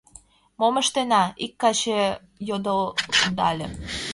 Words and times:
—Мом 0.59 0.75
ыштена?— 0.81 1.23
ик 1.45 1.53
каче 1.61 2.01
йодылдале. 2.47 3.67